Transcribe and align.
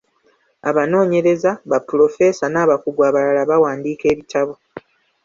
Abanoonyereza, 0.69 1.51
ba 1.69 1.79
pulofeesa, 1.87 2.45
n'abakugu 2.49 2.99
ablala 3.09 3.41
bawandiika 3.49 4.05
ebitabo. 4.13 4.53